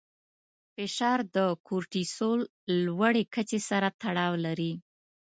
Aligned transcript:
فشار 0.73 1.19
د 1.35 1.37
کورټیسول 1.67 2.39
لوړې 2.85 3.23
کچې 3.33 3.59
سره 3.69 3.87
تړاو 4.01 4.33
لري. 4.45 4.73